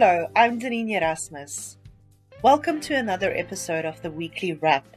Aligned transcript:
Hello, 0.00 0.28
I'm 0.36 0.60
Denene 0.60 0.92
Erasmus. 0.92 1.76
Welcome 2.40 2.78
to 2.82 2.94
another 2.94 3.34
episode 3.34 3.84
of 3.84 4.00
the 4.00 4.12
Weekly 4.12 4.52
Wrap. 4.52 4.96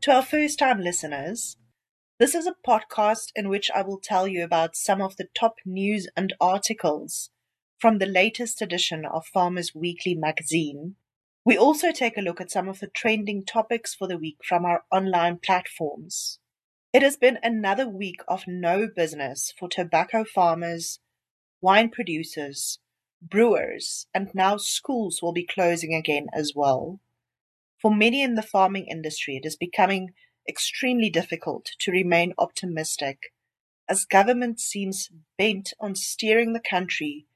To 0.00 0.10
our 0.10 0.22
first 0.24 0.58
time 0.58 0.80
listeners, 0.80 1.56
this 2.18 2.34
is 2.34 2.44
a 2.44 2.56
podcast 2.66 3.28
in 3.36 3.48
which 3.48 3.70
I 3.72 3.82
will 3.82 4.00
tell 4.02 4.26
you 4.26 4.42
about 4.42 4.74
some 4.74 5.00
of 5.00 5.14
the 5.14 5.28
top 5.32 5.58
news 5.64 6.08
and 6.16 6.34
articles 6.40 7.30
from 7.78 7.98
the 7.98 8.06
latest 8.06 8.60
edition 8.60 9.04
of 9.04 9.26
Farmers 9.26 9.76
Weekly 9.76 10.16
magazine. 10.16 10.96
We 11.44 11.56
also 11.56 11.92
take 11.92 12.16
a 12.18 12.20
look 12.20 12.40
at 12.40 12.50
some 12.50 12.68
of 12.68 12.80
the 12.80 12.88
trending 12.88 13.44
topics 13.44 13.94
for 13.94 14.08
the 14.08 14.18
week 14.18 14.38
from 14.44 14.64
our 14.64 14.82
online 14.90 15.38
platforms. 15.40 16.40
It 16.92 17.02
has 17.02 17.16
been 17.16 17.38
another 17.44 17.88
week 17.88 18.22
of 18.26 18.42
no 18.48 18.88
business 18.88 19.54
for 19.56 19.68
tobacco 19.68 20.24
farmers, 20.24 20.98
wine 21.62 21.90
producers, 21.90 22.80
brewers, 23.22 24.06
and 24.14 24.30
now 24.34 24.56
schools 24.56 25.20
will 25.22 25.32
be 25.32 25.46
closing 25.46 25.94
again 25.94 26.28
as 26.32 26.52
well. 26.54 27.00
For 27.78 27.94
many 27.94 28.22
in 28.22 28.34
the 28.34 28.42
farming 28.42 28.86
industry, 28.86 29.36
it 29.36 29.46
is 29.46 29.56
becoming 29.56 30.10
extremely 30.48 31.10
difficult 31.10 31.70
to 31.80 31.92
remain 31.92 32.34
optimistic 32.38 33.32
as 33.88 34.04
government 34.04 34.60
seems 34.60 35.10
bent 35.36 35.72
on 35.80 35.94
steering 35.94 36.52
the 36.52 36.60
country 36.60 37.26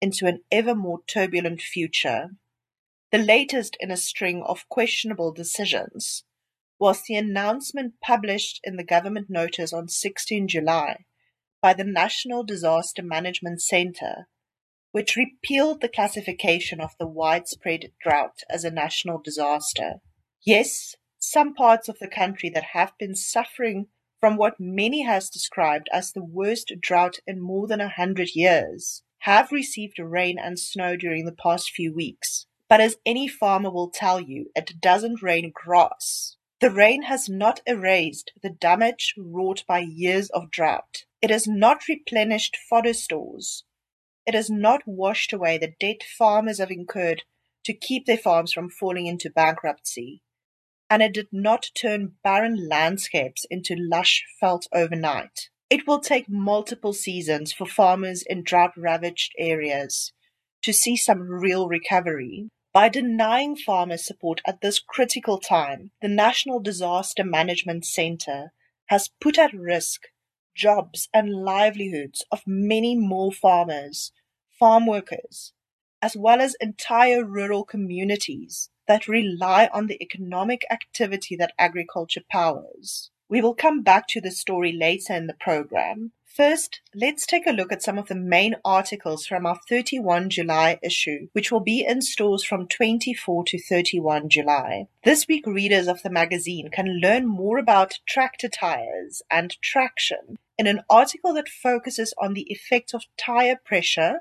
into 0.00 0.26
an 0.26 0.40
ever 0.50 0.74
more 0.74 1.00
turbulent 1.06 1.62
future. 1.62 2.30
The 3.10 3.18
latest 3.18 3.76
in 3.80 3.90
a 3.90 3.96
string 3.96 4.42
of 4.42 4.68
questionable 4.68 5.32
decisions 5.32 6.24
was 6.78 7.02
the 7.02 7.14
announcement 7.14 7.94
published 8.02 8.60
in 8.64 8.76
the 8.76 8.84
government 8.84 9.30
notice 9.30 9.72
on 9.72 9.88
16 9.88 10.48
July 10.48 11.04
by 11.62 11.72
the 11.72 11.84
National 11.84 12.42
Disaster 12.42 13.02
Management 13.02 13.62
Centre, 13.62 14.26
which 14.92 15.16
repealed 15.16 15.80
the 15.80 15.88
classification 15.88 16.80
of 16.80 16.92
the 16.98 17.06
widespread 17.06 17.90
drought 18.02 18.42
as 18.48 18.64
a 18.64 18.70
national 18.70 19.18
disaster. 19.18 19.94
Yes, 20.44 20.94
some 21.18 21.54
parts 21.54 21.88
of 21.88 21.98
the 21.98 22.08
country 22.08 22.50
that 22.50 22.64
have 22.72 22.92
been 22.98 23.14
suffering 23.16 23.86
from 24.20 24.36
what 24.36 24.60
many 24.60 25.02
has 25.02 25.28
described 25.28 25.88
as 25.92 26.12
the 26.12 26.24
worst 26.24 26.72
drought 26.80 27.18
in 27.26 27.40
more 27.40 27.66
than 27.66 27.80
a 27.80 27.88
hundred 27.88 28.34
years 28.34 29.02
have 29.20 29.52
received 29.52 29.98
rain 29.98 30.38
and 30.38 30.58
snow 30.58 30.96
during 30.96 31.24
the 31.24 31.32
past 31.32 31.70
few 31.70 31.94
weeks. 31.94 32.46
But 32.68 32.80
as 32.80 32.96
any 33.06 33.28
farmer 33.28 33.70
will 33.70 33.90
tell 33.90 34.20
you, 34.20 34.50
it 34.54 34.80
doesn't 34.80 35.22
rain 35.22 35.52
grass. 35.54 36.36
The 36.60 36.70
rain 36.70 37.02
has 37.02 37.28
not 37.28 37.60
erased 37.66 38.32
the 38.42 38.50
damage 38.50 39.14
wrought 39.16 39.64
by 39.66 39.80
years 39.80 40.30
of 40.30 40.50
drought. 40.50 41.04
It 41.20 41.30
has 41.30 41.46
not 41.46 41.88
replenished 41.88 42.56
fodder 42.68 42.94
stores. 42.94 43.64
It 44.26 44.34
has 44.34 44.50
not 44.50 44.82
washed 44.86 45.32
away 45.32 45.58
the 45.58 45.74
debt 45.80 46.02
farmers 46.02 46.58
have 46.58 46.70
incurred 46.70 47.22
to 47.64 47.72
keep 47.72 48.06
their 48.06 48.18
farms 48.18 48.52
from 48.52 48.70
falling 48.70 49.06
into 49.06 49.30
bankruptcy. 49.30 50.22
And 50.88 51.02
it 51.02 51.14
did 51.14 51.28
not 51.32 51.70
turn 51.74 52.16
barren 52.22 52.68
landscapes 52.68 53.46
into 53.50 53.74
lush 53.76 54.24
veldt 54.40 54.66
overnight. 54.72 55.48
It 55.70 55.86
will 55.86 56.00
take 56.00 56.28
multiple 56.28 56.92
seasons 56.92 57.52
for 57.52 57.66
farmers 57.66 58.22
in 58.26 58.42
drought 58.42 58.72
ravaged 58.76 59.32
areas 59.38 60.12
to 60.62 60.72
see 60.72 60.96
some 60.96 61.20
real 61.22 61.66
recovery. 61.66 62.48
By 62.72 62.88
denying 62.88 63.56
farmers 63.56 64.04
support 64.06 64.40
at 64.46 64.60
this 64.60 64.78
critical 64.78 65.38
time, 65.38 65.90
the 66.00 66.08
National 66.08 66.60
Disaster 66.60 67.24
Management 67.24 67.84
Centre 67.84 68.52
has 68.86 69.10
put 69.20 69.38
at 69.38 69.52
risk 69.52 70.02
jobs 70.54 71.08
and 71.12 71.30
livelihoods 71.30 72.24
of 72.30 72.42
many 72.46 72.94
more 72.96 73.32
farmers, 73.32 74.12
farm 74.50 74.86
workers, 74.86 75.52
as 76.00 76.16
well 76.16 76.40
as 76.40 76.56
entire 76.60 77.24
rural 77.24 77.64
communities 77.64 78.70
that 78.88 79.08
rely 79.08 79.68
on 79.72 79.86
the 79.86 80.02
economic 80.02 80.62
activity 80.70 81.36
that 81.36 81.52
agriculture 81.58 82.22
powers. 82.30 83.10
We 83.32 83.40
will 83.40 83.54
come 83.54 83.80
back 83.80 84.08
to 84.08 84.20
the 84.20 84.30
story 84.30 84.72
later 84.72 85.14
in 85.14 85.26
the 85.26 85.32
program, 85.32 86.12
First, 86.26 86.80
let's 86.94 87.26
take 87.26 87.46
a 87.46 87.50
look 87.52 87.72
at 87.72 87.82
some 87.82 87.98
of 87.98 88.08
the 88.08 88.14
main 88.14 88.56
articles 88.64 89.26
from 89.26 89.44
our 89.44 89.58
31 89.68 90.30
July 90.30 90.78
issue, 90.82 91.28
which 91.32 91.52
will 91.52 91.60
be 91.60 91.84
in 91.84 92.00
stores 92.00 92.42
from 92.42 92.68
24 92.68 93.44
to 93.44 93.58
31 93.58 94.30
July. 94.30 94.88
This 95.04 95.28
week, 95.28 95.46
readers 95.46 95.88
of 95.88 96.02
the 96.02 96.08
magazine 96.08 96.70
can 96.70 97.00
learn 97.00 97.26
more 97.26 97.58
about 97.58 98.00
tractor 98.06 98.48
tires 98.48 99.20
and 99.30 99.60
traction 99.60 100.38
in 100.58 100.66
an 100.66 100.80
article 100.88 101.34
that 101.34 101.50
focuses 101.50 102.14
on 102.18 102.32
the 102.32 102.50
effect 102.50 102.94
of 102.94 103.04
tire 103.18 103.56
pressure 103.62 104.20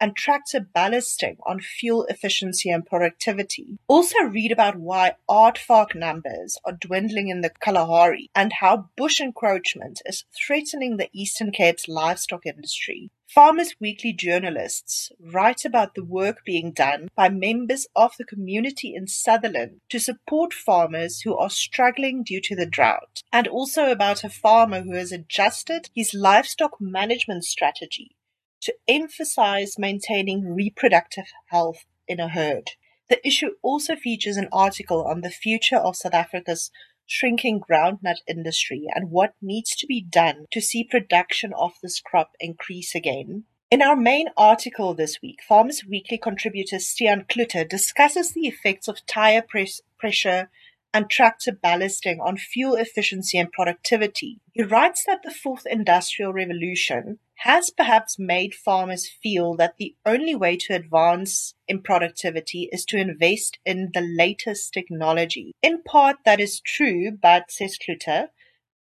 and 0.00 0.16
tractor 0.16 0.60
ballasting 0.60 1.36
on 1.46 1.60
fuel 1.60 2.04
efficiency 2.04 2.70
and 2.70 2.84
productivity. 2.86 3.78
Also 3.88 4.18
read 4.22 4.52
about 4.52 4.76
why 4.76 5.14
aardvark 5.28 5.94
numbers 5.94 6.58
are 6.64 6.72
dwindling 6.80 7.28
in 7.28 7.40
the 7.40 7.50
Kalahari 7.50 8.30
and 8.34 8.52
how 8.54 8.90
bush 8.96 9.20
encroachment 9.20 10.00
is 10.06 10.24
threatening 10.34 10.96
the 10.96 11.08
Eastern 11.12 11.50
Cape's 11.50 11.88
livestock 11.88 12.46
industry. 12.46 13.10
Farmers 13.26 13.74
Weekly 13.80 14.12
journalists 14.12 15.10
write 15.18 15.64
about 15.64 15.94
the 15.94 16.04
work 16.04 16.44
being 16.44 16.70
done 16.70 17.08
by 17.16 17.28
members 17.28 17.86
of 17.96 18.12
the 18.16 18.24
community 18.24 18.94
in 18.94 19.08
Sutherland 19.08 19.80
to 19.88 19.98
support 19.98 20.54
farmers 20.54 21.22
who 21.22 21.36
are 21.36 21.50
struggling 21.50 22.22
due 22.22 22.40
to 22.42 22.54
the 22.54 22.66
drought, 22.66 23.22
and 23.32 23.48
also 23.48 23.90
about 23.90 24.22
a 24.22 24.30
farmer 24.30 24.82
who 24.82 24.92
has 24.92 25.10
adjusted 25.10 25.90
his 25.94 26.14
livestock 26.14 26.80
management 26.80 27.44
strategy 27.44 28.14
to 28.64 28.74
emphasize 28.88 29.78
maintaining 29.78 30.54
reproductive 30.54 31.26
health 31.46 31.84
in 32.08 32.20
a 32.20 32.28
herd. 32.28 32.72
The 33.08 33.26
issue 33.26 33.52
also 33.62 33.96
features 33.96 34.36
an 34.36 34.48
article 34.52 35.04
on 35.04 35.20
the 35.20 35.30
future 35.30 35.76
of 35.76 35.96
South 35.96 36.14
Africa's 36.14 36.70
shrinking 37.06 37.60
groundnut 37.60 38.16
industry 38.26 38.86
and 38.94 39.10
what 39.10 39.34
needs 39.42 39.76
to 39.76 39.86
be 39.86 40.00
done 40.00 40.46
to 40.50 40.60
see 40.60 40.84
production 40.84 41.52
of 41.54 41.72
this 41.82 42.00
crop 42.00 42.32
increase 42.40 42.94
again. 42.94 43.44
In 43.70 43.82
our 43.82 43.96
main 43.96 44.28
article 44.36 44.94
this 44.94 45.20
week, 45.22 45.40
Farmers 45.46 45.84
Weekly 45.84 46.16
contributor 46.16 46.76
Stian 46.76 47.26
Klutter 47.28 47.68
discusses 47.68 48.32
the 48.32 48.46
effects 48.46 48.88
of 48.88 49.04
tire 49.06 49.42
press 49.42 49.80
pressure 49.98 50.48
and 50.94 51.10
tractor 51.10 51.50
ballasting 51.50 52.20
on 52.20 52.36
fuel 52.36 52.76
efficiency 52.76 53.36
and 53.36 53.50
productivity. 53.50 54.38
He 54.52 54.62
writes 54.62 55.04
that 55.04 55.22
the 55.24 55.32
fourth 55.32 55.66
industrial 55.66 56.32
revolution 56.32 57.18
has 57.38 57.68
perhaps 57.68 58.16
made 58.16 58.54
farmers 58.54 59.10
feel 59.22 59.56
that 59.56 59.74
the 59.76 59.96
only 60.06 60.36
way 60.36 60.56
to 60.56 60.74
advance 60.74 61.54
in 61.66 61.82
productivity 61.82 62.68
is 62.72 62.84
to 62.86 62.96
invest 62.96 63.58
in 63.66 63.90
the 63.92 64.00
latest 64.00 64.72
technology. 64.72 65.52
In 65.60 65.82
part, 65.82 66.18
that 66.24 66.38
is 66.38 66.60
true, 66.60 67.10
but 67.10 67.50
says 67.50 67.76
Klutter, 67.76 68.28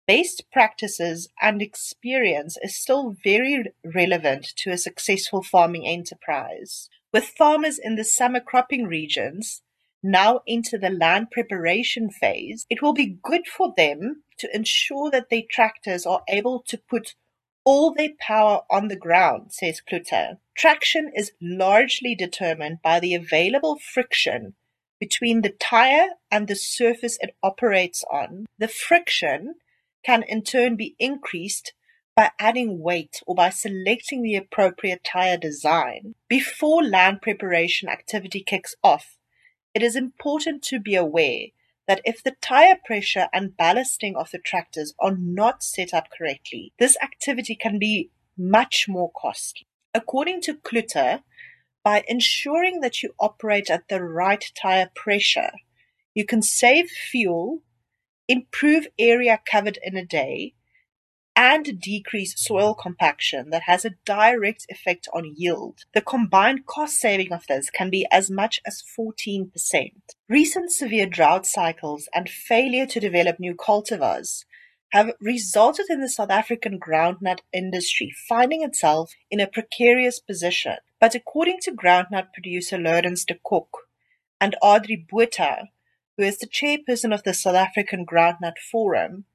best 0.05 0.43
practices 0.51 1.29
and 1.41 1.61
experience 1.61 2.57
is 2.61 2.75
still 2.75 3.15
very 3.23 3.63
relevant 3.85 4.51
to 4.57 4.71
a 4.71 4.77
successful 4.77 5.41
farming 5.41 5.87
enterprise. 5.87 6.89
With 7.13 7.33
farmers 7.37 7.79
in 7.79 7.95
the 7.95 8.03
summer 8.03 8.41
cropping 8.41 8.85
regions 8.85 9.61
now 10.03 10.41
enter 10.47 10.77
the 10.77 10.89
land 10.89 11.31
preparation 11.31 12.09
phase, 12.09 12.65
it 12.69 12.81
will 12.81 12.93
be 12.93 13.17
good 13.23 13.47
for 13.47 13.73
them 13.75 14.23
to 14.39 14.55
ensure 14.55 15.11
that 15.11 15.29
their 15.29 15.43
tractors 15.49 16.05
are 16.05 16.23
able 16.27 16.63
to 16.67 16.77
put 16.77 17.15
all 17.63 17.93
their 17.93 18.09
power 18.19 18.61
on 18.69 18.87
the 18.87 18.95
ground, 18.95 19.53
says 19.53 19.81
Klutter. 19.81 20.37
Traction 20.57 21.11
is 21.15 21.31
largely 21.41 22.15
determined 22.15 22.79
by 22.83 22.99
the 22.99 23.13
available 23.13 23.77
friction 23.77 24.55
between 24.99 25.41
the 25.41 25.49
tire 25.49 26.09
and 26.29 26.47
the 26.47 26.55
surface 26.55 27.17
it 27.21 27.35
operates 27.41 28.03
on. 28.11 28.45
The 28.57 28.67
friction 28.67 29.55
can 30.03 30.23
in 30.23 30.43
turn 30.43 30.75
be 30.75 30.95
increased 30.99 31.73
by 32.15 32.31
adding 32.39 32.81
weight 32.81 33.21
or 33.25 33.35
by 33.35 33.49
selecting 33.49 34.21
the 34.21 34.35
appropriate 34.35 35.03
tire 35.03 35.37
design. 35.37 36.13
Before 36.27 36.83
land 36.83 37.21
preparation 37.21 37.89
activity 37.89 38.43
kicks 38.45 38.75
off, 38.83 39.17
it 39.73 39.83
is 39.83 39.95
important 39.95 40.61
to 40.63 40.79
be 40.79 40.95
aware 40.95 41.47
that 41.87 42.01
if 42.05 42.23
the 42.23 42.35
tire 42.41 42.77
pressure 42.85 43.27
and 43.33 43.57
ballasting 43.57 44.15
of 44.15 44.31
the 44.31 44.37
tractors 44.37 44.93
are 44.99 45.15
not 45.15 45.63
set 45.63 45.93
up 45.93 46.07
correctly, 46.17 46.73
this 46.79 46.97
activity 47.01 47.55
can 47.55 47.79
be 47.79 48.11
much 48.37 48.85
more 48.87 49.11
costly. 49.15 49.67
According 49.93 50.41
to 50.41 50.55
Klutter, 50.55 51.23
by 51.83 52.03
ensuring 52.07 52.81
that 52.81 53.01
you 53.01 53.13
operate 53.19 53.69
at 53.69 53.87
the 53.89 54.01
right 54.01 54.43
tire 54.55 54.89
pressure, 54.95 55.51
you 56.13 56.25
can 56.25 56.41
save 56.41 56.89
fuel, 56.89 57.61
improve 58.27 58.87
area 58.99 59.39
covered 59.49 59.79
in 59.83 59.97
a 59.97 60.05
day, 60.05 60.53
and 61.35 61.79
decrease 61.79 62.33
soil 62.37 62.73
compaction 62.73 63.49
that 63.49 63.63
has 63.63 63.85
a 63.85 63.95
direct 64.05 64.65
effect 64.69 65.07
on 65.13 65.33
yield. 65.35 65.79
The 65.93 66.01
combined 66.01 66.65
cost 66.65 66.97
saving 66.97 67.31
of 67.31 67.47
this 67.47 67.69
can 67.69 67.89
be 67.89 68.05
as 68.11 68.29
much 68.29 68.59
as 68.65 68.83
14%. 68.99 69.49
Recent 70.29 70.71
severe 70.71 71.05
drought 71.05 71.45
cycles 71.45 72.09
and 72.13 72.29
failure 72.29 72.85
to 72.85 72.99
develop 72.99 73.39
new 73.39 73.55
cultivars 73.55 74.45
have 74.91 75.13
resulted 75.21 75.85
in 75.89 76.01
the 76.01 76.09
South 76.09 76.29
African 76.29 76.79
groundnut 76.79 77.39
industry 77.53 78.11
finding 78.27 78.61
itself 78.61 79.13
in 79.29 79.39
a 79.39 79.47
precarious 79.47 80.19
position 80.19 80.77
But 81.01 81.15
according 81.15 81.57
to 81.61 81.71
groundnut 81.71 82.31
producer 82.31 82.77
Lourens 82.77 83.25
de 83.25 83.33
Kock 83.33 83.87
and 84.39 84.55
Audrey 84.61 84.95
Botha, 85.09 85.69
who 86.15 86.23
is 86.23 86.37
the 86.37 86.45
chairperson 86.47 87.11
of 87.11 87.23
the 87.23 87.33
South 87.33 87.55
African 87.55 88.05
Groundnut 88.05 88.59
Forum, 88.71 89.25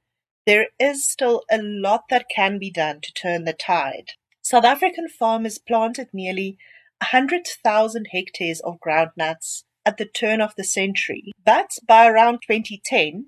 there 0.47 0.69
is 0.79 1.07
still 1.07 1.43
a 1.51 1.59
lot 1.61 2.05
that 2.09 2.27
can 2.35 2.59
be 2.59 2.71
done 2.71 3.01
to 3.03 3.13
turn 3.13 3.45
the 3.45 3.53
tide. 3.53 4.13
South 4.43 4.65
African 4.65 5.09
farmers 5.09 5.59
planted 5.59 6.09
nearly 6.13 6.57
100,000 7.03 8.07
hectares 8.13 8.61
of 8.61 8.79
groundnuts 8.81 9.65
at 9.85 9.97
the 9.99 10.07
turn 10.07 10.41
of 10.41 10.55
the 10.57 10.65
century, 10.65 11.33
but 11.45 11.73
by 11.87 12.07
around 12.09 12.39
2010, 12.47 13.27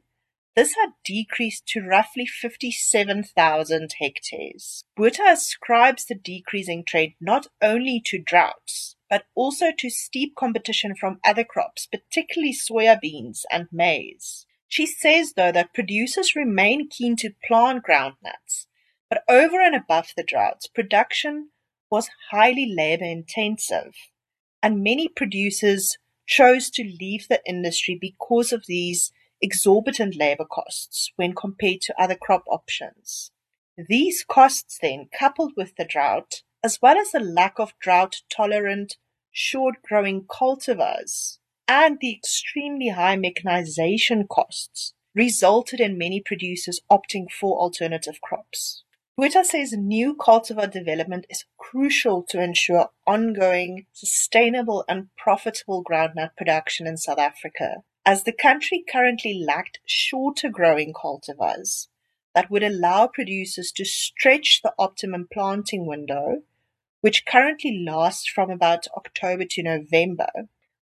this 0.55 0.75
had 0.75 0.91
decreased 1.05 1.67
to 1.69 1.83
roughly 1.83 2.27
57,000 2.27 3.95
hectares. 4.01 4.83
Botha 4.97 5.23
ascribes 5.29 6.07
the 6.07 6.17
decreasing 6.17 6.85
trend 6.85 7.13
not 7.21 7.47
only 7.63 8.01
to 8.07 8.19
droughts, 8.19 8.97
but 9.09 9.25
also 9.35 9.67
to 9.79 9.91
steep 9.91 10.35
competition 10.35 10.95
from 10.95 11.21
other 11.25 11.45
crops, 11.45 11.87
particularly 11.87 12.53
soybeans 12.53 13.43
and 13.53 13.69
maize. 13.71 14.47
She 14.69 14.87
says, 14.87 15.33
though, 15.33 15.53
that 15.53 15.73
producers 15.73 16.37
remain 16.37 16.89
keen 16.89 17.17
to 17.17 17.35
plant 17.47 17.85
groundnuts, 17.85 18.67
but 19.09 19.23
over 19.29 19.61
and 19.61 19.75
above 19.75 20.13
the 20.17 20.23
droughts, 20.23 20.67
production 20.67 21.51
was 21.91 22.11
highly 22.31 22.67
labor 22.67 23.05
intensive, 23.05 23.95
and 24.63 24.85
many 24.85 25.09
producers 25.09 25.97
chose 26.27 26.71
to 26.71 26.85
leave 26.85 27.27
the 27.29 27.41
industry 27.47 27.97
because 27.99 28.53
of 28.53 28.67
these 28.67 29.11
exorbitant 29.41 30.17
labor 30.17 30.45
costs 30.45 31.13
when 31.17 31.35
compared 31.35 31.81
to 31.81 32.01
other 32.01 32.15
crop 32.15 32.45
options. 32.49 33.31
These 33.89 34.25
costs 34.25 34.79
then, 34.83 35.09
coupled 35.19 35.53
with 35.57 35.77
the 35.77 35.85
drought, 35.87 36.43
as 36.63 36.81
well 36.83 36.99
as 36.99 37.13
the 37.13 37.21
lack 37.21 37.59
of 37.59 37.73
drought 37.79 38.17
tolerant, 38.29 38.97
short 39.31 39.77
growing 39.83 40.25
cultivars, 40.25 41.38
and 41.69 41.99
the 42.01 42.13
extremely 42.13 42.89
high 42.89 43.17
mechanization 43.17 44.27
costs 44.27 44.95
resulted 45.15 45.79
in 45.79 45.99
many 45.99 46.21
producers 46.21 46.81
opting 46.91 47.31
for 47.31 47.59
alternative 47.59 48.21
crops. 48.23 48.83
Botha 49.19 49.45
says 49.45 49.73
new 49.73 50.15
cultivar 50.15 50.71
development 50.71 51.27
is 51.29 51.45
crucial 51.59 52.23
to 52.29 52.41
ensure 52.41 52.91
ongoing, 53.07 53.87
sustainable 53.93 54.85
and 54.89 55.09
profitable 55.17 55.85
groundnut 55.85 56.37
production 56.37 56.87
in 56.87 56.97
South 56.97 57.19
Africa, 57.19 57.83
as 58.07 58.23
the 58.23 58.33
country 58.33 58.85
currently 58.91 59.35
lacked 59.35 59.81
shorter 59.85 60.49
growing 60.49 60.93
cultivars 60.95 61.89
that 62.35 62.51
would 62.51 62.63
allow 62.63 63.09
producers 63.09 63.73
to 63.73 63.85
stretch 63.85 64.61
the 64.63 64.73
optimum 64.79 65.27
planting 65.33 65.85
window, 65.85 66.43
which 67.01 67.27
currently 67.27 67.85
lasts 67.85 68.29
from 68.29 68.51
about 68.51 68.87
October 68.97 69.45
to 69.51 69.63
November, 69.65 70.31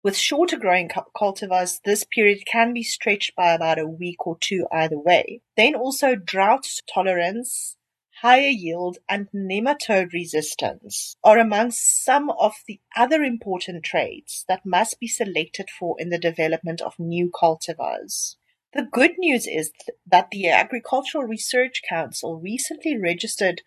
with 0.07 0.17
shorter 0.17 0.57
growing 0.57 0.89
cultivars, 1.17 1.81
this 1.85 2.05
period 2.05 2.47
can 2.47 2.73
be 2.73 2.85
stretched 2.85 3.35
by 3.35 3.53
about 3.53 3.77
a 3.77 3.89
week 3.89 4.25
or 4.25 4.39
two 4.41 4.65
either 4.71 4.97
way. 4.97 5.41
Then 5.57 5.75
also 5.75 6.15
drought 6.15 6.65
tolerance, 6.95 7.77
higher 8.23 8.47
yield, 8.47 8.99
and 9.09 9.27
nematode 9.35 10.13
resistance 10.13 11.17
are 11.25 11.41
among 11.41 11.73
some 11.73 12.31
of 12.31 12.53
the 12.69 12.79
other 12.97 13.25
important 13.25 13.83
traits 13.83 14.45
that 14.47 14.65
must 14.65 15.01
be 15.01 15.09
selected 15.09 15.71
for 15.77 15.97
in 15.99 16.11
the 16.11 16.21
development 16.21 16.81
of 16.81 17.01
new 17.01 17.29
cultivars. 17.29 18.37
The 18.75 18.87
good 18.89 19.19
news 19.19 19.49
is 19.49 19.73
that 20.07 20.29
the 20.31 20.51
Agricultural 20.51 21.25
Research 21.25 21.83
Council 21.89 22.39
recently 22.39 22.97
registered 22.97 23.63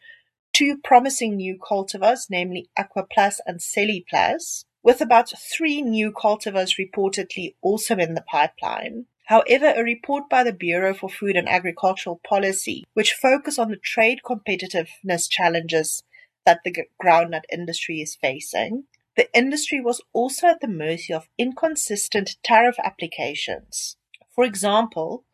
two 0.53 0.77
promising 0.85 1.35
new 1.35 1.59
cultivars, 1.59 2.27
namely 2.29 2.69
Aquaplus 2.79 3.39
and 3.45 3.59
CeliPlus, 3.59 4.63
with 4.83 5.01
about 5.01 5.33
three 5.37 5.81
new 5.81 6.11
cultivars 6.11 6.79
reportedly 6.79 7.55
also 7.61 7.97
in 7.97 8.13
the 8.13 8.21
pipeline. 8.21 9.05
However, 9.25 9.73
a 9.75 9.83
report 9.83 10.29
by 10.29 10.43
the 10.43 10.53
Bureau 10.53 10.93
for 10.93 11.09
Food 11.09 11.35
and 11.35 11.47
Agricultural 11.47 12.19
Policy, 12.27 12.83
which 12.93 13.13
focus 13.13 13.59
on 13.59 13.69
the 13.69 13.77
trade 13.77 14.21
competitiveness 14.25 15.29
challenges 15.29 16.03
that 16.45 16.61
the 16.63 16.73
groundnut 17.01 17.43
industry 17.51 18.01
is 18.01 18.15
facing, 18.15 18.85
the 19.15 19.31
industry 19.37 19.81
was 19.81 20.01
also 20.13 20.47
at 20.47 20.61
the 20.61 20.67
mercy 20.67 21.13
of 21.13 21.29
inconsistent 21.37 22.37
tariff 22.41 22.77
applications. 22.83 23.97
For 24.31 24.45
example, 24.45 25.25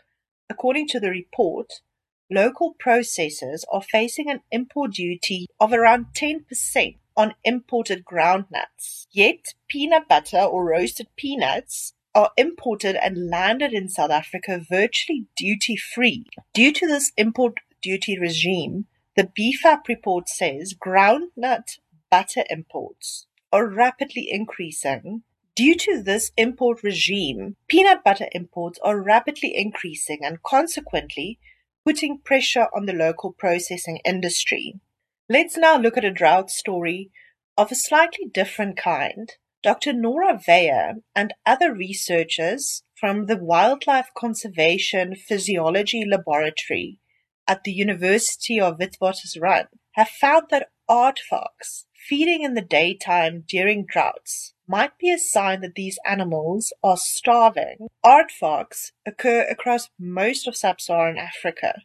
according 0.50 0.88
to 0.90 1.00
the 1.00 1.10
report, 1.10 1.82
local 2.30 2.76
processors 2.84 3.64
are 3.72 3.82
facing 3.82 4.30
an 4.30 4.42
import 4.52 4.94
duty 4.94 5.48
of 5.60 5.72
around 5.72 6.08
10% 6.16 6.98
on 7.18 7.36
imported 7.44 8.04
groundnuts. 8.06 9.08
Yet 9.12 9.54
peanut 9.68 10.08
butter 10.08 10.40
or 10.40 10.66
roasted 10.66 11.08
peanuts 11.16 11.94
are 12.14 12.32
imported 12.38 12.96
and 12.96 13.30
landed 13.30 13.74
in 13.74 13.90
South 13.90 14.12
Africa 14.12 14.62
virtually 14.70 15.28
duty 15.36 15.76
free. 15.76 16.26
Due 16.54 16.72
to 16.72 16.88
this 16.88 17.12
import 17.18 17.56
duty 17.82 18.18
regime, 18.18 18.86
the 19.16 19.30
BFAP 19.38 19.88
report 19.88 20.28
says 20.30 20.74
groundnut 20.74 21.80
butter 22.10 22.44
imports 22.50 23.28
are 23.52 23.68
rapidly 23.68 24.28
increasing. 24.30 25.24
Due 25.56 25.76
to 25.76 26.02
this 26.02 26.32
import 26.36 26.84
regime, 26.84 27.56
peanut 27.68 28.04
butter 28.04 28.28
imports 28.34 28.80
are 28.84 29.02
rapidly 29.02 29.56
increasing 29.56 30.20
and 30.22 30.44
consequently 30.44 31.40
putting 31.86 32.18
pressure 32.18 32.68
on 32.76 32.86
the 32.86 32.94
local 32.94 33.32
processing 33.32 34.00
industry. 34.04 34.80
Let's 35.28 35.58
now 35.58 35.80
look 35.80 35.98
at 35.98 36.06
a 36.06 36.12
drought 36.12 36.52
story 36.52 37.10
of 37.58 37.72
a 37.72 37.76
slightly 37.76 38.28
different 38.32 38.78
kind. 38.78 39.32
Dr. 39.64 39.92
Nora 39.92 40.40
Weyer 40.48 40.98
and 41.16 41.34
other 41.48 41.74
researchers 41.74 42.84
from 42.94 43.26
the 43.26 43.38
Wildlife 43.38 44.10
Conservation 44.16 45.16
Physiology 45.16 46.06
Laboratory 46.08 47.00
at 47.48 47.64
the 47.64 47.72
University 47.72 48.60
of 48.62 48.78
Witwatersrand 48.78 49.70
have 49.94 50.10
found 50.10 50.44
that 50.52 50.70
aardvarks 50.88 51.86
feeding 51.96 52.44
in 52.44 52.54
the 52.54 52.62
daytime 52.62 53.46
during 53.48 53.84
droughts 53.84 54.54
might 54.68 54.96
be 55.00 55.12
a 55.12 55.18
sign 55.18 55.62
that 55.62 55.74
these 55.74 55.98
animals 56.06 56.72
are 56.84 56.98
starving. 56.98 57.88
Aardvarks 58.06 58.92
occur 59.08 59.42
across 59.42 59.90
most 60.00 60.48
of 60.48 60.56
sub-Saharan 60.56 61.18
Africa, 61.18 61.82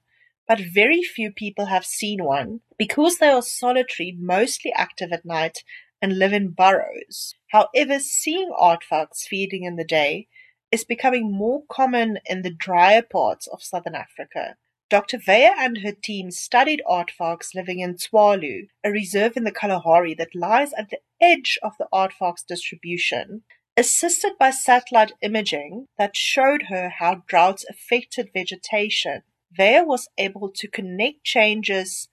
but 0.50 0.59
very 0.75 1.00
few 1.00 1.30
people 1.30 1.66
have 1.66 1.87
seen 1.87 2.25
one 2.25 2.59
because 2.76 3.19
they 3.19 3.28
are 3.28 3.40
solitary, 3.40 4.16
mostly 4.19 4.73
active 4.75 5.12
at 5.12 5.25
night, 5.25 5.62
and 6.02 6.19
live 6.19 6.33
in 6.33 6.50
burrows. 6.50 7.37
However, 7.52 8.00
seeing 8.00 8.50
aardvarks 8.61 9.28
feeding 9.28 9.62
in 9.62 9.76
the 9.76 9.85
day 9.85 10.26
is 10.73 10.83
becoming 10.83 11.30
more 11.30 11.62
common 11.71 12.19
in 12.26 12.42
the 12.42 12.50
drier 12.50 13.02
parts 13.02 13.47
of 13.47 13.62
southern 13.62 13.95
Africa. 13.95 14.57
Dr. 14.88 15.21
Weyer 15.25 15.54
and 15.57 15.78
her 15.85 15.92
team 15.92 16.33
studied 16.33 16.83
aardvarks 16.85 17.54
living 17.54 17.78
in 17.78 17.95
Tswalu, 17.95 18.71
a 18.83 18.90
reserve 18.90 19.37
in 19.37 19.45
the 19.45 19.52
Kalahari 19.52 20.14
that 20.14 20.35
lies 20.35 20.73
at 20.73 20.90
the 20.90 20.99
edge 21.21 21.61
of 21.62 21.75
the 21.78 21.87
aardvark's 21.92 22.42
distribution. 22.42 23.45
Assisted 23.76 24.33
by 24.37 24.50
satellite 24.50 25.12
imaging 25.23 25.87
that 25.97 26.16
showed 26.16 26.62
her 26.71 26.88
how 26.99 27.23
droughts 27.28 27.64
affected 27.71 28.30
vegetation, 28.35 29.23
Weyer 29.59 29.85
was 29.85 30.09
able 30.16 30.50
to 30.50 30.69
connect 30.69 31.25
changes 31.25 32.09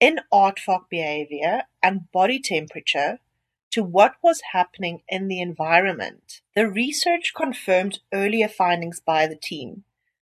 in 0.00 0.20
aardvark 0.32 0.88
behavior 0.88 1.62
and 1.82 2.10
body 2.10 2.40
temperature 2.40 3.20
to 3.70 3.82
what 3.84 4.14
was 4.22 4.40
happening 4.52 5.02
in 5.08 5.28
the 5.28 5.40
environment. 5.40 6.40
The 6.56 6.68
research 6.68 7.32
confirmed 7.36 8.00
earlier 8.12 8.48
findings 8.48 9.00
by 9.00 9.26
the 9.26 9.36
team, 9.36 9.84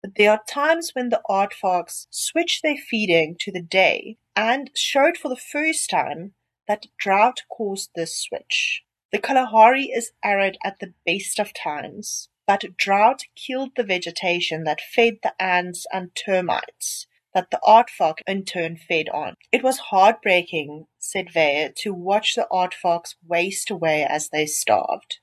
but 0.02 0.16
there 0.16 0.32
are 0.32 0.44
times 0.48 0.92
when 0.94 1.10
the 1.10 1.22
aardvarks 1.30 2.08
switch 2.12 2.62
their 2.62 2.78
feeding 2.78 3.36
to 3.40 3.52
the 3.52 3.62
day 3.62 4.18
and 4.36 4.70
showed 4.76 5.18
for 5.18 5.30
the 5.30 5.36
first 5.36 5.90
time 5.90 6.34
that 6.68 6.86
drought 6.98 7.42
caused 7.50 7.92
this 7.96 8.16
switch. 8.16 8.84
The 9.12 9.20
Kalahari 9.20 9.86
is 9.86 10.12
arid 10.24 10.58
at 10.64 10.80
the 10.80 10.94
best 11.06 11.40
of 11.40 11.54
times, 11.54 12.30
but 12.46 12.78
drought 12.78 13.24
killed 13.36 13.72
the 13.76 13.84
vegetation 13.84 14.64
that 14.64 14.82
fed 14.82 15.16
the 15.24 15.34
ants 15.42 15.86
and 15.92 16.14
termites 16.16 17.08
that 17.34 17.50
the 17.52 17.60
aardvark 17.66 18.20
in 18.28 18.46
turn 18.46 18.78
fed 18.78 19.10
on. 19.10 19.36
It 19.52 19.64
was 19.64 19.78
heartbreaking, 19.90 20.86
said 21.00 21.30
Weyer, 21.36 21.72
to 21.78 21.94
watch 21.94 22.36
the 22.36 22.48
aardvarks 22.52 23.16
waste 23.28 23.72
away 23.72 24.06
as 24.08 24.30
they 24.30 24.46
starved. 24.46 25.20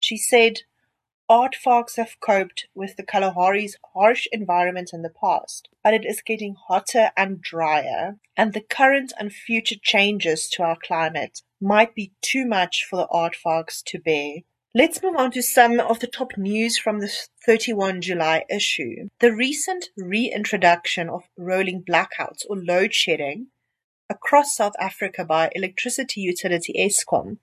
She 0.00 0.16
said, 0.16 0.60
Aardvarks 1.30 1.96
have 1.96 2.18
coped 2.20 2.68
with 2.74 2.96
the 2.96 3.02
Kalahari's 3.02 3.76
harsh 3.92 4.26
environment 4.32 4.90
in 4.94 5.02
the 5.02 5.10
past, 5.10 5.68
but 5.84 5.92
it 5.92 6.06
is 6.06 6.22
getting 6.22 6.56
hotter 6.68 7.10
and 7.18 7.42
drier, 7.42 8.16
and 8.34 8.54
the 8.54 8.62
current 8.62 9.12
and 9.20 9.30
future 9.30 9.76
changes 9.82 10.48
to 10.48 10.62
our 10.62 10.78
climate 10.82 11.42
might 11.60 11.94
be 11.94 12.12
too 12.22 12.46
much 12.46 12.86
for 12.88 12.96
the 12.96 13.08
aardvarks 13.08 13.82
to 13.88 13.98
bear. 13.98 14.36
Let's 14.74 15.02
move 15.02 15.16
on 15.16 15.30
to 15.30 15.42
some 15.42 15.80
of 15.80 16.00
the 16.00 16.06
top 16.06 16.36
news 16.36 16.76
from 16.76 17.00
the 17.00 17.10
31 17.46 18.02
July 18.02 18.44
issue. 18.50 19.08
The 19.18 19.32
recent 19.34 19.88
reintroduction 19.96 21.08
of 21.08 21.22
rolling 21.38 21.82
blackouts 21.82 22.44
or 22.50 22.56
load 22.56 22.92
shedding 22.92 23.46
across 24.10 24.54
South 24.54 24.74
Africa 24.78 25.24
by 25.24 25.50
electricity 25.54 26.20
utility 26.20 26.74
Eskom 26.78 27.38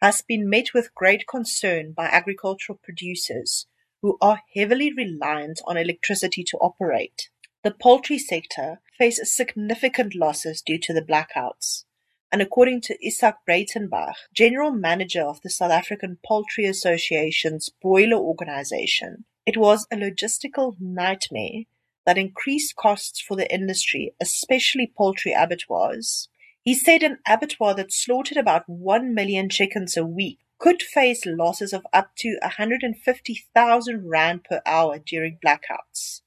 has 0.00 0.22
been 0.22 0.48
met 0.48 0.72
with 0.72 0.94
great 0.94 1.26
concern 1.28 1.92
by 1.92 2.06
agricultural 2.06 2.80
producers 2.82 3.66
who 4.00 4.16
are 4.22 4.40
heavily 4.56 4.90
reliant 4.90 5.60
on 5.66 5.76
electricity 5.76 6.42
to 6.44 6.56
operate. 6.62 7.28
The 7.62 7.72
poultry 7.72 8.18
sector 8.18 8.80
faces 8.96 9.36
significant 9.36 10.14
losses 10.14 10.62
due 10.62 10.78
to 10.78 10.94
the 10.94 11.02
blackouts, 11.02 11.84
and 12.32 12.40
according 12.40 12.80
to 12.82 12.96
Izaak 13.04 13.34
Breitenbach, 13.48 14.14
General 14.32 14.70
Manager 14.70 15.22
of 15.22 15.40
the 15.42 15.50
South 15.50 15.72
African 15.72 16.18
Poultry 16.24 16.64
Association's 16.64 17.70
broiler 17.82 18.18
organization, 18.18 19.24
it 19.46 19.56
was 19.56 19.86
a 19.90 19.96
logistical 19.96 20.76
nightmare 20.80 21.64
that 22.06 22.18
increased 22.18 22.76
costs 22.76 23.20
for 23.20 23.36
the 23.36 23.52
industry, 23.52 24.14
especially 24.20 24.92
poultry 24.96 25.32
abattoirs. 25.32 26.28
He 26.62 26.74
said 26.74 27.02
an 27.02 27.18
abattoir 27.26 27.74
that 27.74 27.92
slaughtered 27.92 28.36
about 28.36 28.68
1 28.68 29.12
million 29.12 29.48
chickens 29.48 29.96
a 29.96 30.04
week 30.04 30.38
could 30.58 30.82
face 30.82 31.24
losses 31.26 31.72
of 31.72 31.86
up 31.92 32.10
to 32.18 32.38
150,000 32.42 34.08
rand 34.08 34.44
per 34.44 34.60
hour 34.66 34.98
during 34.98 35.38
blackouts. 35.44 36.20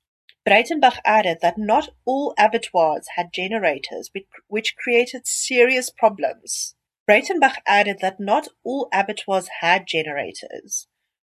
Breitenbach 0.45 0.97
added 1.05 1.37
that 1.41 1.57
not 1.57 1.89
all 2.05 2.33
abattoirs 2.37 3.07
had 3.15 3.31
generators, 3.31 4.11
which 4.49 4.75
created 4.75 5.25
serious 5.25 5.89
problems. 5.89 6.75
Breitenbach 7.07 7.57
added 7.65 7.99
that 8.01 8.19
not 8.19 8.49
all 8.63 8.89
abattoirs 8.91 9.47
had 9.61 9.87
generators, 9.87 10.87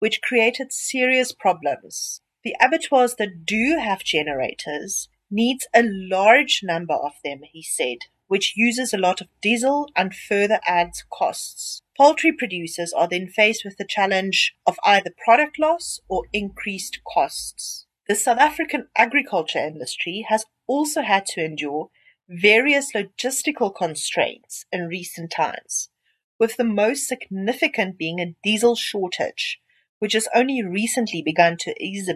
which 0.00 0.20
created 0.22 0.72
serious 0.72 1.32
problems. 1.32 2.20
The 2.42 2.56
abattoirs 2.60 3.14
that 3.16 3.44
do 3.46 3.78
have 3.80 4.02
generators 4.02 5.08
needs 5.30 5.68
a 5.72 5.82
large 5.84 6.60
number 6.64 6.94
of 6.94 7.12
them, 7.24 7.40
he 7.44 7.62
said, 7.62 7.98
which 8.26 8.54
uses 8.56 8.92
a 8.92 8.98
lot 8.98 9.20
of 9.20 9.28
diesel 9.40 9.88
and 9.94 10.14
further 10.14 10.60
adds 10.66 11.04
costs. 11.12 11.80
Poultry 11.96 12.32
producers 12.32 12.92
are 12.92 13.08
then 13.08 13.28
faced 13.28 13.64
with 13.64 13.76
the 13.76 13.86
challenge 13.86 14.54
of 14.66 14.78
either 14.84 15.14
product 15.24 15.58
loss 15.60 16.00
or 16.08 16.24
increased 16.32 17.00
costs. 17.04 17.85
The 18.08 18.14
South 18.14 18.38
African 18.38 18.86
agriculture 18.96 19.58
industry 19.58 20.24
has 20.28 20.44
also 20.68 21.02
had 21.02 21.26
to 21.26 21.44
endure 21.44 21.90
various 22.28 22.92
logistical 22.92 23.74
constraints 23.74 24.64
in 24.70 24.86
recent 24.86 25.32
times, 25.32 25.90
with 26.38 26.56
the 26.56 26.62
most 26.62 27.08
significant 27.08 27.98
being 27.98 28.20
a 28.20 28.36
diesel 28.44 28.76
shortage, 28.76 29.60
which 29.98 30.12
has 30.12 30.28
only 30.32 30.62
recently 30.62 31.20
begun 31.20 31.56
to 31.58 31.74
ease. 31.82 32.08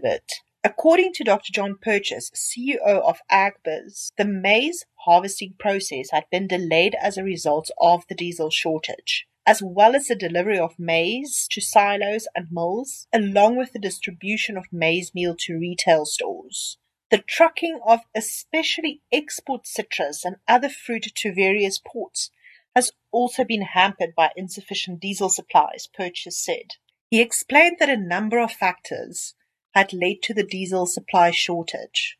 According 0.62 1.12
to 1.14 1.24
Dr. 1.24 1.52
John 1.52 1.76
Purchase, 1.82 2.30
CEO 2.36 2.78
of 2.84 3.18
Agbiz, 3.28 4.12
the 4.16 4.24
maize 4.24 4.84
harvesting 5.06 5.54
process 5.58 6.10
had 6.12 6.26
been 6.30 6.46
delayed 6.46 6.94
as 7.02 7.16
a 7.18 7.24
result 7.24 7.68
of 7.80 8.04
the 8.08 8.14
diesel 8.14 8.50
shortage, 8.50 9.26
as 9.46 9.62
well 9.62 9.96
as 9.96 10.06
the 10.06 10.14
delivery 10.14 10.58
of 10.58 10.78
maize 10.78 11.48
to 11.50 11.60
silos 11.60 12.26
and 12.34 12.48
mills, 12.50 13.06
along 13.12 13.56
with 13.56 13.72
the 13.72 13.78
distribution 13.78 14.56
of 14.56 14.72
maize 14.72 15.14
meal 15.14 15.34
to 15.38 15.58
retail 15.58 16.04
stores. 16.04 16.78
The 17.10 17.18
trucking 17.18 17.80
of 17.86 18.00
especially 18.14 19.02
export 19.12 19.66
citrus 19.66 20.24
and 20.24 20.36
other 20.46 20.68
fruit 20.68 21.06
to 21.16 21.34
various 21.34 21.78
ports 21.78 22.30
has 22.76 22.92
also 23.10 23.44
been 23.44 23.62
hampered 23.62 24.14
by 24.14 24.30
insufficient 24.36 25.00
diesel 25.00 25.28
supplies, 25.28 25.88
Purchase 25.92 26.38
said. 26.38 26.76
He 27.10 27.20
explained 27.20 27.78
that 27.80 27.88
a 27.88 27.96
number 27.96 28.38
of 28.38 28.52
factors 28.52 29.34
had 29.74 29.92
led 29.92 30.22
to 30.22 30.34
the 30.34 30.44
diesel 30.44 30.86
supply 30.86 31.32
shortage, 31.32 32.16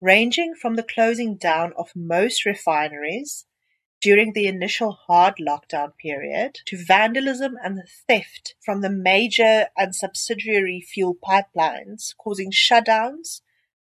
ranging 0.00 0.54
from 0.54 0.76
the 0.76 0.82
closing 0.82 1.36
down 1.36 1.72
of 1.76 1.90
most 1.94 2.46
refineries 2.46 3.44
during 4.02 4.32
the 4.32 4.46
initial 4.46 4.98
hard 5.06 5.36
lockdown 5.36 5.96
period 5.96 6.58
to 6.66 6.76
vandalism 6.76 7.56
and 7.64 7.80
theft 8.08 8.54
from 8.62 8.80
the 8.80 8.90
major 8.90 9.68
and 9.78 9.94
subsidiary 9.94 10.80
fuel 10.80 11.16
pipelines, 11.24 12.14
causing 12.18 12.50
shutdowns 12.50 13.40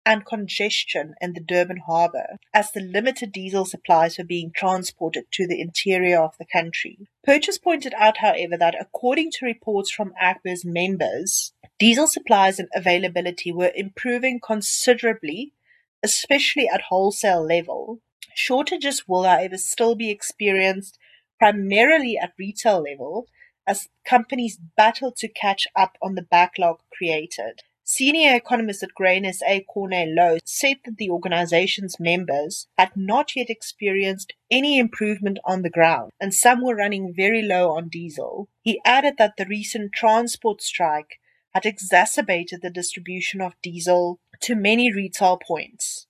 and 0.06 0.26
congestion 0.26 1.14
in 1.20 1.32
the 1.32 1.40
Durban 1.40 1.78
harbour 1.86 2.38
as 2.52 2.70
the 2.70 2.80
limited 2.80 3.32
diesel 3.32 3.64
supplies 3.64 4.18
were 4.18 4.24
being 4.24 4.52
transported 4.54 5.24
to 5.32 5.46
the 5.46 5.60
interior 5.60 6.20
of 6.20 6.36
the 6.38 6.46
country. 6.46 7.08
Purchase 7.24 7.58
pointed 7.58 7.94
out, 7.96 8.18
however, 8.18 8.56
that 8.56 8.76
according 8.78 9.30
to 9.32 9.46
reports 9.46 9.90
from 9.90 10.12
Agbiz 10.22 10.64
members, 10.64 11.52
diesel 11.78 12.06
supplies 12.06 12.58
and 12.58 12.68
availability 12.74 13.50
were 13.50 13.72
improving 13.74 14.40
considerably, 14.40 15.54
especially 16.02 16.68
at 16.68 16.82
wholesale 16.82 17.44
level. 17.44 18.00
Shortages 18.34 19.06
will, 19.08 19.24
however, 19.24 19.58
still 19.58 19.94
be 19.94 20.10
experienced 20.10 20.98
primarily 21.38 22.18
at 22.18 22.32
retail 22.38 22.82
level 22.82 23.26
as 23.66 23.88
companies 24.04 24.58
battle 24.76 25.12
to 25.12 25.28
catch 25.28 25.66
up 25.74 25.96
on 26.02 26.14
the 26.14 26.22
backlog 26.22 26.80
created. 26.96 27.62
Senior 27.86 28.34
economist 28.34 28.82
at 28.82 28.94
Grain 28.94 29.30
SA 29.30 29.60
Corné 29.74 30.06
Louw 30.08 30.38
said 30.42 30.78
that 30.86 30.96
the 30.96 31.10
organization's 31.10 32.00
members 32.00 32.66
had 32.78 32.90
not 32.96 33.36
yet 33.36 33.50
experienced 33.50 34.32
any 34.50 34.78
improvement 34.78 35.38
on 35.44 35.60
the 35.60 35.68
ground, 35.68 36.10
and 36.18 36.32
some 36.32 36.64
were 36.64 36.74
running 36.74 37.12
very 37.14 37.42
low 37.42 37.72
on 37.72 37.90
diesel. 37.90 38.48
He 38.62 38.80
added 38.86 39.16
that 39.18 39.34
the 39.36 39.44
recent 39.44 39.92
transport 39.92 40.62
strike 40.62 41.20
had 41.54 41.66
exacerbated 41.66 42.62
the 42.62 42.70
distribution 42.70 43.42
of 43.42 43.60
diesel 43.62 44.18
to 44.40 44.54
many 44.54 44.90
retail 44.90 45.36
points. 45.36 46.06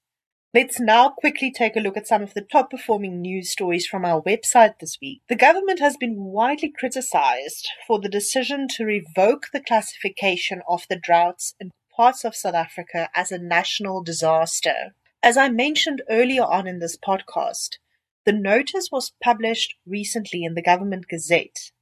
Let's 0.54 0.78
now 0.78 1.08
quickly 1.08 1.50
take 1.50 1.74
a 1.74 1.80
look 1.80 1.96
at 1.96 2.06
some 2.06 2.22
of 2.22 2.32
the 2.32 2.40
top 2.40 2.70
performing 2.70 3.20
news 3.20 3.50
stories 3.50 3.88
from 3.88 4.04
our 4.04 4.22
website 4.22 4.78
this 4.78 4.96
week. 5.02 5.20
The 5.28 5.34
government 5.34 5.80
has 5.80 5.96
been 5.96 6.14
widely 6.26 6.70
criticized 6.70 7.68
for 7.88 7.98
the 7.98 8.08
decision 8.08 8.68
to 8.76 8.84
revoke 8.84 9.48
the 9.52 9.60
classification 9.60 10.62
of 10.68 10.86
the 10.88 10.94
droughts 10.94 11.56
in 11.58 11.72
parts 11.96 12.24
of 12.24 12.36
South 12.36 12.54
Africa 12.54 13.10
as 13.16 13.32
a 13.32 13.38
national 13.38 14.04
disaster. 14.04 14.94
As 15.24 15.36
I 15.36 15.48
mentioned 15.48 16.02
earlier 16.08 16.44
on 16.44 16.68
in 16.68 16.78
this 16.78 16.96
podcast, 16.96 17.78
the 18.24 18.32
notice 18.32 18.90
was 18.92 19.12
published 19.24 19.74
recently 19.84 20.44
in 20.44 20.54
the 20.54 20.62
Government 20.62 21.08
Gazette. 21.08 21.72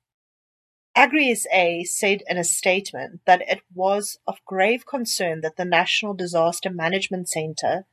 AgriSA 0.97 1.87
said 1.87 2.23
in 2.27 2.39
a 2.39 2.45
statement 2.45 3.21
that 3.27 3.43
it 3.47 3.61
was 3.75 4.19
of 4.27 4.39
grave 4.47 4.87
concern 4.87 5.43
that 5.43 5.57
the 5.59 5.67
National 5.67 6.15
Disaster 6.15 6.71
Management 6.71 7.29
Centre 7.29 7.85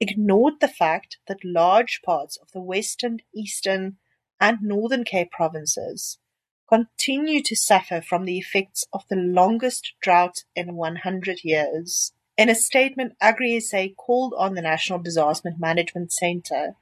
ignored 0.00 0.54
the 0.60 0.68
fact 0.68 1.18
that 1.26 1.44
large 1.44 2.00
parts 2.04 2.36
of 2.36 2.52
the 2.52 2.60
Western, 2.60 3.18
Eastern 3.34 3.96
and 4.40 4.58
Northern 4.62 5.04
Cape 5.04 5.30
provinces 5.30 6.18
continue 6.68 7.42
to 7.42 7.56
suffer 7.56 8.00
from 8.00 8.24
the 8.24 8.38
effects 8.38 8.86
of 8.92 9.04
the 9.08 9.16
longest 9.16 9.94
drought 10.00 10.44
in 10.54 10.74
100 10.74 11.44
years. 11.44 12.12
In 12.36 12.48
a 12.48 12.54
statement, 12.54 13.14
AgriSA 13.22 13.94
called 13.96 14.34
on 14.36 14.54
the 14.54 14.62
National 14.62 14.98
Disaster 14.98 15.52
Management 15.58 16.12
Centre 16.12 16.74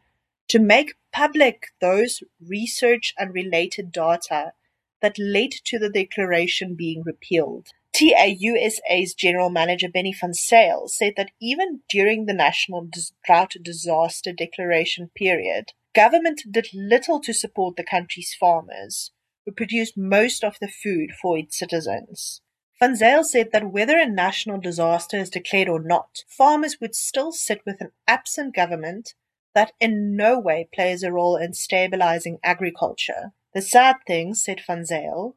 to 0.48 0.58
make 0.58 0.94
public 1.12 1.68
those 1.80 2.22
research 2.40 3.14
and 3.18 3.32
related 3.32 3.92
data 3.92 4.52
that 5.00 5.18
led 5.18 5.50
to 5.66 5.78
the 5.78 5.90
declaration 5.90 6.74
being 6.74 7.02
repealed. 7.04 7.68
TAU 7.94 8.56
SA's 8.68 9.14
General 9.14 9.50
Manager 9.50 9.88
Benny 9.88 10.12
Zyl 10.12 10.88
said 10.88 11.14
that 11.16 11.30
even 11.40 11.82
during 11.88 12.26
the 12.26 12.34
National 12.34 12.88
Drought 13.24 13.54
Disaster 13.62 14.32
Declaration 14.32 15.10
period, 15.14 15.66
government 15.94 16.42
did 16.50 16.66
little 16.74 17.20
to 17.20 17.32
support 17.32 17.76
the 17.76 17.84
country's 17.84 18.34
farmers, 18.34 19.12
who 19.46 19.52
produced 19.52 19.96
most 19.96 20.42
of 20.42 20.56
the 20.60 20.66
food 20.66 21.10
for 21.22 21.38
its 21.38 21.56
citizens. 21.56 22.40
Zyl 22.82 23.22
said 23.22 23.52
that 23.52 23.70
whether 23.70 23.96
a 23.96 24.10
national 24.10 24.58
disaster 24.60 25.16
is 25.16 25.30
declared 25.30 25.68
or 25.68 25.80
not, 25.80 26.24
farmers 26.26 26.78
would 26.80 26.96
still 26.96 27.30
sit 27.30 27.60
with 27.64 27.80
an 27.80 27.92
absent 28.08 28.56
government 28.56 29.14
that 29.54 29.72
in 29.78 30.16
no 30.16 30.36
way 30.36 30.68
plays 30.74 31.04
a 31.04 31.12
role 31.12 31.36
in 31.36 31.54
stabilizing 31.54 32.40
agriculture. 32.42 33.32
The 33.54 33.62
sad 33.62 33.98
thing, 34.04 34.34
said 34.34 34.60
Van 34.66 34.84
Zyl, 34.84 35.36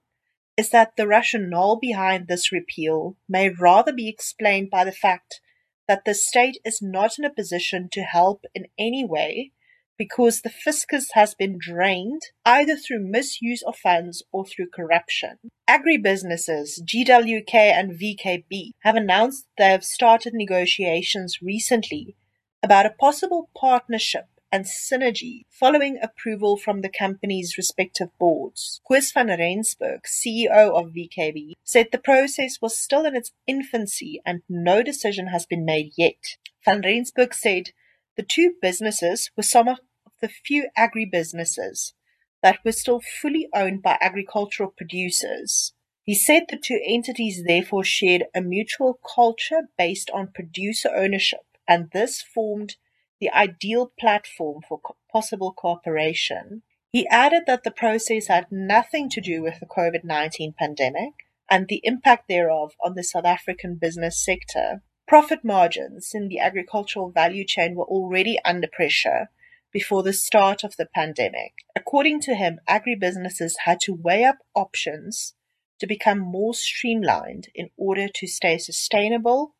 is 0.57 0.71
that 0.71 0.93
the 0.97 1.07
rationale 1.07 1.75
behind 1.75 2.27
this 2.27 2.51
repeal 2.51 3.15
may 3.29 3.49
rather 3.49 3.93
be 3.93 4.09
explained 4.09 4.69
by 4.71 4.83
the 4.83 4.91
fact 4.91 5.39
that 5.87 6.03
the 6.03 6.13
state 6.13 6.57
is 6.65 6.81
not 6.81 7.17
in 7.17 7.23
a 7.23 7.33
position 7.33 7.87
to 7.91 8.01
help 8.01 8.43
in 8.53 8.65
any 8.77 9.05
way 9.05 9.51
because 9.97 10.41
the 10.41 10.49
fiscus 10.49 11.09
has 11.13 11.33
been 11.33 11.57
drained 11.59 12.21
either 12.45 12.75
through 12.75 12.99
misuse 12.99 13.63
of 13.63 13.75
funds 13.75 14.23
or 14.31 14.45
through 14.45 14.67
corruption. 14.73 15.37
Agribusinesses, 15.67 16.79
GWK 16.83 17.53
and 17.53 17.99
VKB, 17.99 18.71
have 18.81 18.95
announced 18.95 19.47
they 19.57 19.69
have 19.69 19.83
started 19.83 20.33
negotiations 20.33 21.39
recently 21.41 22.15
about 22.61 22.85
a 22.85 22.91
possible 22.99 23.49
partnership 23.57 24.25
and 24.51 24.65
synergy 24.65 25.41
following 25.49 25.99
approval 26.01 26.57
from 26.57 26.81
the 26.81 26.89
company's 26.89 27.57
respective 27.57 28.09
boards. 28.17 28.81
Koos 28.87 29.11
van 29.11 29.27
Rensburg, 29.27 30.01
CEO 30.03 30.71
of 30.73 30.93
VKB, 30.93 31.53
said 31.63 31.87
the 31.91 31.97
process 31.97 32.57
was 32.61 32.77
still 32.77 33.05
in 33.05 33.15
its 33.15 33.31
infancy 33.45 34.21
and 34.25 34.41
no 34.47 34.81
decision 34.81 35.27
has 35.27 35.45
been 35.45 35.65
made 35.65 35.91
yet. 35.97 36.37
Van 36.63 36.81
Rensburg 36.81 37.33
said 37.33 37.71
the 38.15 38.23
two 38.23 38.53
businesses 38.61 39.29
were 39.35 39.43
some 39.43 39.67
of 39.67 39.79
the 40.21 40.29
few 40.29 40.69
agribusinesses 40.77 41.93
that 42.41 42.59
were 42.63 42.71
still 42.71 43.01
fully 43.01 43.47
owned 43.53 43.81
by 43.81 43.97
agricultural 44.01 44.73
producers. 44.75 45.73
He 46.03 46.15
said 46.15 46.43
the 46.49 46.57
two 46.57 46.79
entities 46.85 47.43
therefore 47.45 47.83
shared 47.83 48.25
a 48.33 48.41
mutual 48.41 48.99
culture 49.15 49.69
based 49.77 50.09
on 50.11 50.31
producer 50.33 50.89
ownership, 50.95 51.41
and 51.67 51.91
this 51.91 52.21
formed 52.21 52.77
the 53.19 53.31
ideal 53.31 53.91
platform 53.99 54.61
for 54.67 54.79
possible 55.11 55.53
cooperation. 55.53 56.63
He 56.91 57.07
added 57.07 57.43
that 57.47 57.63
the 57.63 57.71
process 57.71 58.27
had 58.27 58.47
nothing 58.51 59.09
to 59.09 59.21
do 59.21 59.41
with 59.41 59.59
the 59.59 59.65
COVID 59.65 60.03
19 60.03 60.53
pandemic 60.57 61.13
and 61.49 61.67
the 61.67 61.81
impact 61.83 62.27
thereof 62.27 62.73
on 62.83 62.95
the 62.95 63.03
South 63.03 63.25
African 63.25 63.75
business 63.75 64.23
sector. 64.23 64.81
Profit 65.07 65.43
margins 65.43 66.11
in 66.13 66.27
the 66.27 66.39
agricultural 66.39 67.11
value 67.11 67.45
chain 67.45 67.75
were 67.75 67.85
already 67.85 68.37
under 68.43 68.67
pressure 68.67 69.29
before 69.71 70.03
the 70.03 70.13
start 70.13 70.63
of 70.63 70.75
the 70.77 70.87
pandemic. 70.93 71.53
According 71.75 72.21
to 72.21 72.35
him, 72.35 72.59
agribusinesses 72.67 73.53
had 73.65 73.79
to 73.81 73.93
weigh 73.93 74.23
up 74.23 74.37
options 74.55 75.33
to 75.79 75.87
become 75.87 76.19
more 76.19 76.53
streamlined 76.53 77.49
in 77.53 77.69
order 77.77 78.07
to 78.15 78.27
stay 78.27 78.57
sustainable 78.57 79.55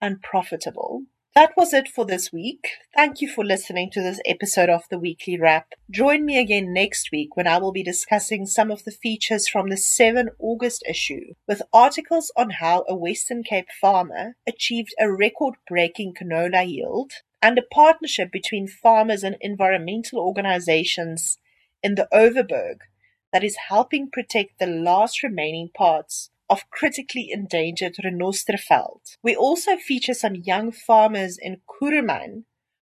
and 0.00 0.20
profitable. 0.20 1.04
That 1.34 1.56
was 1.56 1.72
it 1.72 1.88
for 1.88 2.04
this 2.04 2.30
week. 2.30 2.72
Thank 2.94 3.22
you 3.22 3.28
for 3.28 3.42
listening 3.42 3.90
to 3.92 4.02
this 4.02 4.20
episode 4.26 4.68
of 4.68 4.82
the 4.90 4.98
Weekly 4.98 5.40
Wrap. 5.40 5.72
Join 5.90 6.26
me 6.26 6.38
again 6.38 6.74
next 6.74 7.08
week 7.10 7.38
when 7.38 7.46
I 7.46 7.56
will 7.56 7.72
be 7.72 7.82
discussing 7.82 8.44
some 8.44 8.70
of 8.70 8.84
the 8.84 8.90
features 8.90 9.48
from 9.48 9.70
the 9.70 9.78
7 9.78 10.28
August 10.38 10.84
issue 10.86 11.32
with 11.48 11.62
articles 11.72 12.30
on 12.36 12.50
how 12.50 12.84
a 12.86 12.94
Western 12.94 13.42
Cape 13.44 13.68
farmer 13.80 14.36
achieved 14.46 14.94
a 15.00 15.10
record 15.10 15.54
breaking 15.66 16.12
canola 16.12 16.68
yield 16.68 17.12
and 17.40 17.58
a 17.58 17.62
partnership 17.62 18.30
between 18.30 18.68
farmers 18.68 19.24
and 19.24 19.38
environmental 19.40 20.18
organizations 20.18 21.38
in 21.82 21.94
the 21.94 22.08
Overberg 22.12 22.80
that 23.32 23.42
is 23.42 23.56
helping 23.70 24.10
protect 24.10 24.58
the 24.58 24.66
last 24.66 25.22
remaining 25.22 25.70
parts 25.74 26.28
of 26.52 26.68
critically 26.68 27.30
endangered 27.30 27.96
Renosterveld. 28.04 29.16
We 29.22 29.34
also 29.34 29.78
feature 29.78 30.12
some 30.12 30.34
young 30.34 30.70
farmers 30.70 31.38
in 31.40 31.62
Kuruman 31.66 32.44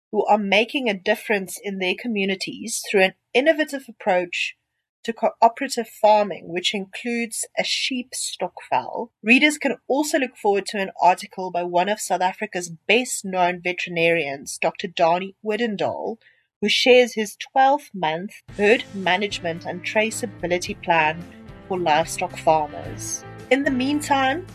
who 0.10 0.26
are 0.26 0.38
making 0.38 0.88
a 0.88 0.98
difference 0.98 1.60
in 1.62 1.80
their 1.80 1.94
communities 1.94 2.82
through 2.90 3.02
an 3.02 3.14
innovative 3.34 3.84
approach 3.90 4.56
to 5.04 5.12
cooperative 5.12 5.90
farming, 5.90 6.46
which 6.48 6.74
includes 6.74 7.46
a 7.60 7.64
sheep 7.66 8.12
stokvel. 8.14 9.12
Readers 9.22 9.58
can 9.58 9.76
also 9.90 10.18
look 10.18 10.38
forward 10.38 10.66
to 10.68 10.80
an 10.80 10.92
article 11.02 11.52
by 11.52 11.64
one 11.64 11.90
of 11.90 12.00
South 12.00 12.22
Africa's 12.22 12.72
best 12.88 13.26
known 13.26 13.60
veterinarians, 13.62 14.58
Dr. 14.58 14.88
Danie 14.88 15.36
Odendaal, 15.46 16.16
who 16.62 16.70
shares 16.70 17.16
his 17.16 17.36
12 17.52 17.90
month 17.94 18.32
herd 18.56 18.86
management 18.94 19.66
and 19.66 19.84
traceability 19.84 20.82
plan 20.82 21.22
for 21.68 21.78
livestock 21.78 22.38
farmers. 22.38 23.26
In 23.50 23.64
the 23.64 23.72
meantime, 23.72 24.46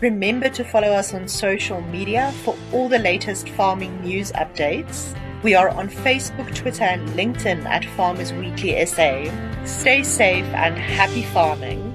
remember 0.00 0.48
to 0.48 0.64
follow 0.64 0.88
us 0.88 1.14
on 1.14 1.28
social 1.28 1.80
media 1.80 2.32
for 2.42 2.56
all 2.72 2.88
the 2.88 2.98
latest 2.98 3.48
farming 3.50 4.02
news 4.02 4.32
updates. 4.32 5.16
We 5.44 5.54
are 5.54 5.68
on 5.68 5.88
Facebook, 5.88 6.52
Twitter, 6.52 6.82
and 6.82 7.08
LinkedIn 7.10 7.64
at 7.66 7.84
Farmers 7.96 8.32
Weekly 8.32 8.84
SA. 8.84 9.30
Stay 9.64 10.02
safe 10.02 10.44
and 10.46 10.76
happy 10.76 11.22
farming. 11.22 11.91